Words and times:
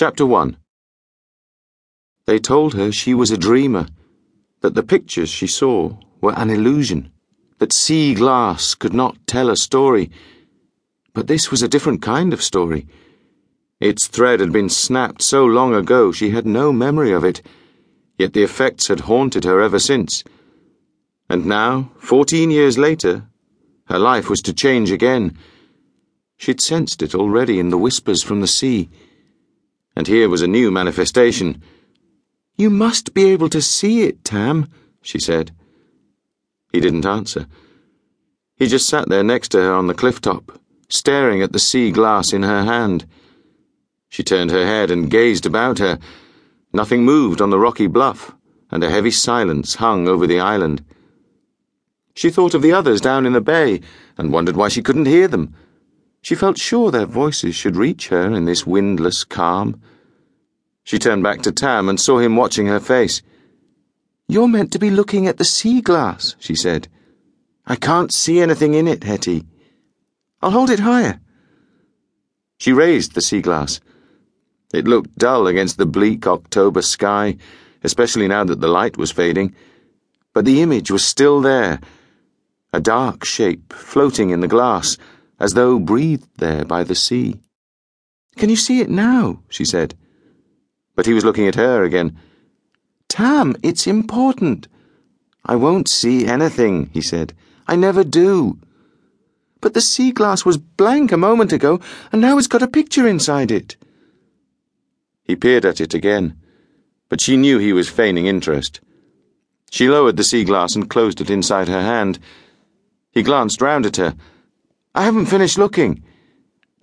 Chapter 0.00 0.24
1 0.24 0.56
They 2.24 2.38
told 2.38 2.72
her 2.72 2.90
she 2.90 3.12
was 3.12 3.30
a 3.30 3.36
dreamer, 3.36 3.86
that 4.62 4.74
the 4.74 4.82
pictures 4.82 5.28
she 5.28 5.46
saw 5.46 5.98
were 6.22 6.32
an 6.38 6.48
illusion, 6.48 7.12
that 7.58 7.74
sea 7.74 8.14
glass 8.14 8.74
could 8.74 8.94
not 8.94 9.18
tell 9.26 9.50
a 9.50 9.58
story. 9.58 10.10
But 11.12 11.26
this 11.26 11.50
was 11.50 11.62
a 11.62 11.68
different 11.68 12.00
kind 12.00 12.32
of 12.32 12.42
story. 12.42 12.86
Its 13.78 14.06
thread 14.06 14.40
had 14.40 14.52
been 14.52 14.70
snapped 14.70 15.20
so 15.20 15.44
long 15.44 15.74
ago 15.74 16.12
she 16.12 16.30
had 16.30 16.46
no 16.46 16.72
memory 16.72 17.12
of 17.12 17.22
it, 17.22 17.42
yet 18.18 18.32
the 18.32 18.42
effects 18.42 18.88
had 18.88 19.00
haunted 19.00 19.44
her 19.44 19.60
ever 19.60 19.78
since. 19.78 20.24
And 21.28 21.44
now, 21.44 21.92
fourteen 21.98 22.50
years 22.50 22.78
later, 22.78 23.26
her 23.88 23.98
life 23.98 24.30
was 24.30 24.40
to 24.44 24.54
change 24.54 24.90
again. 24.90 25.36
She'd 26.38 26.62
sensed 26.62 27.02
it 27.02 27.14
already 27.14 27.60
in 27.60 27.68
the 27.68 27.76
whispers 27.76 28.22
from 28.22 28.40
the 28.40 28.46
sea. 28.46 28.88
And 30.00 30.06
here 30.06 30.30
was 30.30 30.40
a 30.40 30.46
new 30.46 30.70
manifestation. 30.70 31.60
You 32.56 32.70
must 32.70 33.12
be 33.12 33.24
able 33.24 33.50
to 33.50 33.60
see 33.60 34.04
it, 34.04 34.24
Tam, 34.24 34.66
she 35.02 35.18
said. 35.18 35.50
He 36.72 36.80
didn't 36.80 37.04
answer. 37.04 37.46
He 38.56 38.66
just 38.66 38.88
sat 38.88 39.10
there 39.10 39.22
next 39.22 39.50
to 39.50 39.58
her 39.58 39.74
on 39.74 39.88
the 39.88 39.92
cliff 39.92 40.22
top, 40.22 40.58
staring 40.88 41.42
at 41.42 41.52
the 41.52 41.58
sea 41.58 41.90
glass 41.92 42.32
in 42.32 42.44
her 42.44 42.64
hand. 42.64 43.04
She 44.08 44.22
turned 44.22 44.50
her 44.50 44.64
head 44.64 44.90
and 44.90 45.10
gazed 45.10 45.44
about 45.44 45.80
her. 45.80 45.98
Nothing 46.72 47.04
moved 47.04 47.42
on 47.42 47.50
the 47.50 47.58
rocky 47.58 47.86
bluff, 47.86 48.34
and 48.70 48.82
a 48.82 48.88
heavy 48.88 49.10
silence 49.10 49.74
hung 49.74 50.08
over 50.08 50.26
the 50.26 50.40
island. 50.40 50.82
She 52.14 52.30
thought 52.30 52.54
of 52.54 52.62
the 52.62 52.72
others 52.72 53.02
down 53.02 53.26
in 53.26 53.34
the 53.34 53.42
bay 53.42 53.82
and 54.16 54.32
wondered 54.32 54.56
why 54.56 54.68
she 54.68 54.80
couldn't 54.80 55.04
hear 55.04 55.28
them. 55.28 55.54
She 56.22 56.34
felt 56.34 56.56
sure 56.56 56.90
their 56.90 57.04
voices 57.04 57.54
should 57.54 57.76
reach 57.76 58.08
her 58.08 58.34
in 58.34 58.46
this 58.46 58.66
windless 58.66 59.24
calm. 59.24 59.78
She 60.90 60.98
turned 60.98 61.22
back 61.22 61.42
to 61.42 61.52
Tam 61.52 61.88
and 61.88 62.00
saw 62.00 62.18
him 62.18 62.34
watching 62.34 62.66
her 62.66 62.80
face. 62.80 63.22
You're 64.26 64.48
meant 64.48 64.72
to 64.72 64.78
be 64.80 64.90
looking 64.90 65.28
at 65.28 65.36
the 65.36 65.44
sea 65.44 65.80
glass, 65.80 66.34
she 66.40 66.56
said. 66.56 66.88
I 67.64 67.76
can't 67.76 68.12
see 68.12 68.40
anything 68.40 68.74
in 68.74 68.88
it, 68.88 69.04
Hetty. 69.04 69.46
I'll 70.42 70.50
hold 70.50 70.68
it 70.68 70.80
higher. 70.80 71.20
She 72.58 72.72
raised 72.72 73.14
the 73.14 73.20
sea 73.20 73.40
glass. 73.40 73.78
It 74.74 74.88
looked 74.88 75.16
dull 75.16 75.46
against 75.46 75.78
the 75.78 75.86
bleak 75.86 76.26
October 76.26 76.82
sky, 76.82 77.36
especially 77.84 78.26
now 78.26 78.42
that 78.42 78.60
the 78.60 78.66
light 78.66 78.96
was 78.96 79.12
fading. 79.12 79.54
But 80.34 80.44
the 80.44 80.60
image 80.60 80.90
was 80.90 81.04
still 81.04 81.40
there 81.40 81.78
a 82.72 82.80
dark 82.80 83.24
shape 83.24 83.72
floating 83.72 84.30
in 84.30 84.40
the 84.40 84.48
glass, 84.48 84.98
as 85.38 85.54
though 85.54 85.78
breathed 85.78 86.26
there 86.38 86.64
by 86.64 86.82
the 86.82 86.96
sea. 86.96 87.38
Can 88.36 88.50
you 88.50 88.56
see 88.56 88.80
it 88.80 88.90
now? 88.90 89.38
she 89.48 89.64
said. 89.64 89.94
But 91.00 91.06
he 91.06 91.14
was 91.14 91.24
looking 91.24 91.48
at 91.48 91.54
her 91.54 91.82
again. 91.82 92.14
Tam, 93.08 93.56
it's 93.62 93.86
important. 93.86 94.68
I 95.46 95.56
won't 95.56 95.88
see 95.88 96.26
anything, 96.26 96.90
he 96.92 97.00
said. 97.00 97.32
I 97.66 97.74
never 97.74 98.04
do. 98.04 98.58
But 99.62 99.72
the 99.72 99.80
sea 99.80 100.12
glass 100.12 100.44
was 100.44 100.58
blank 100.58 101.10
a 101.10 101.16
moment 101.16 101.54
ago, 101.54 101.80
and 102.12 102.20
now 102.20 102.36
it's 102.36 102.48
got 102.48 102.60
a 102.60 102.68
picture 102.68 103.08
inside 103.08 103.50
it. 103.50 103.78
He 105.22 105.36
peered 105.36 105.64
at 105.64 105.80
it 105.80 105.94
again, 105.94 106.36
but 107.08 107.22
she 107.22 107.38
knew 107.38 107.56
he 107.56 107.72
was 107.72 107.88
feigning 107.88 108.26
interest. 108.26 108.82
She 109.70 109.88
lowered 109.88 110.18
the 110.18 110.22
sea 110.22 110.44
glass 110.44 110.76
and 110.76 110.90
closed 110.90 111.22
it 111.22 111.30
inside 111.30 111.68
her 111.68 111.80
hand. 111.80 112.18
He 113.10 113.22
glanced 113.22 113.62
round 113.62 113.86
at 113.86 113.96
her. 113.96 114.14
I 114.94 115.04
haven't 115.04 115.32
finished 115.32 115.56
looking. 115.56 116.04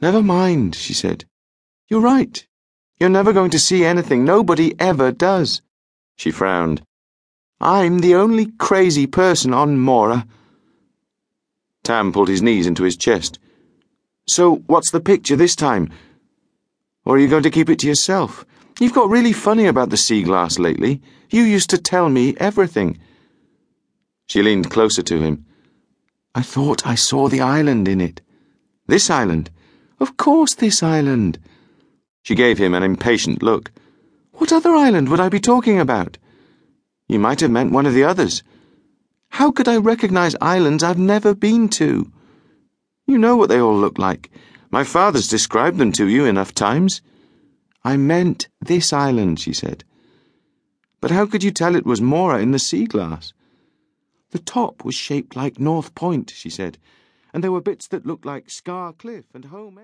Never 0.02 0.24
mind, 0.24 0.74
she 0.74 0.96
said. 0.96 1.26
You're 1.88 2.02
right. 2.02 2.47
You're 3.00 3.10
never 3.10 3.32
going 3.32 3.52
to 3.52 3.60
see 3.60 3.86
anything. 3.86 4.26
Nobody 4.26 4.74
ever 4.80 5.12
does. 5.12 5.62
She 6.16 6.32
frowned. 6.32 6.82
I'm 7.62 8.00
the 8.00 8.16
only 8.16 8.48
crazy 8.58 9.06
person 9.06 9.54
on 9.54 9.78
Mora. 9.78 10.28
Tam 11.84 12.12
pulled 12.12 12.28
his 12.28 12.42
knees 12.42 12.68
into 12.68 12.84
his 12.84 12.98
chest. 12.98 13.40
So, 14.28 14.58
what's 14.68 14.92
the 14.92 15.00
picture 15.00 15.36
this 15.36 15.56
time? 15.56 15.90
Or 17.06 17.16
are 17.16 17.20
you 17.20 17.28
going 17.28 17.44
to 17.44 17.52
keep 17.52 17.70
it 17.70 17.80
to 17.80 17.88
yourself? 17.88 18.46
You've 18.80 18.94
got 18.94 19.10
really 19.10 19.34
funny 19.34 19.66
about 19.66 19.90
the 19.90 19.98
sea 19.98 20.24
glass 20.24 20.60
lately. 20.60 21.02
You 21.30 21.44
used 21.44 21.70
to 21.70 21.78
tell 21.78 22.10
me 22.10 22.36
everything. 22.38 23.00
She 24.28 24.42
leaned 24.42 24.70
closer 24.70 25.02
to 25.04 25.22
him. 25.22 25.46
I 26.36 26.42
thought 26.42 26.86
I 26.86 26.96
saw 26.96 27.30
the 27.30 27.42
island 27.42 27.88
in 27.88 28.02
it. 28.02 28.22
This 28.88 29.10
island? 29.10 29.50
Of 30.00 30.18
course, 30.18 30.54
this 30.54 30.84
island. 30.84 31.40
She 32.28 32.36
gave 32.36 32.58
him 32.58 32.74
an 32.74 32.84
impatient 32.84 33.42
look. 33.42 33.72
What 34.34 34.52
other 34.52 34.76
island 34.76 35.08
would 35.08 35.22
I 35.22 35.30
be 35.30 35.40
talking 35.40 35.80
about? 35.80 36.18
You 37.08 37.20
might 37.20 37.40
have 37.40 37.52
meant 37.52 37.72
one 37.72 37.86
of 37.86 37.94
the 37.94 38.04
others. 38.04 38.44
How 39.30 39.50
could 39.50 39.70
I 39.70 39.78
recognize 39.78 40.36
islands 40.42 40.84
I've 40.84 41.00
never 41.00 41.34
been 41.34 41.70
to? 41.80 42.12
You 43.06 43.18
know 43.18 43.38
what 43.38 43.48
they 43.48 43.62
all 43.62 43.80
look 43.80 43.98
like. 43.98 44.30
My 44.70 44.84
father's 44.84 45.30
described 45.30 45.78
them 45.78 45.94
to 45.94 46.06
you 46.06 46.26
enough 46.26 46.54
times. 46.54 47.02
I 47.86 47.96
meant 47.96 48.50
this 48.60 48.92
island, 48.92 49.40
she 49.40 49.54
said. 49.54 49.86
But 51.00 51.12
how 51.12 51.28
could 51.28 51.44
you 51.46 51.52
tell 51.52 51.78
it 51.78 51.86
was 51.86 52.02
Mora 52.02 52.42
in 52.42 52.52
the 52.52 52.60
sea 52.60 52.88
glass? 52.88 53.32
The 54.32 54.40
top 54.40 54.84
was 54.84 54.96
shaped 54.96 55.38
like 55.38 55.62
North 55.62 55.96
Point, 55.96 56.34
she 56.36 56.50
said, 56.50 56.78
and 57.34 57.42
there 57.42 57.54
were 57.54 57.62
bits 57.62 57.88
that 57.88 58.06
looked 58.06 58.26
like 58.26 58.50
Scar 58.50 58.92
Cliff 58.92 59.28
and 59.34 59.46
Home. 59.46 59.76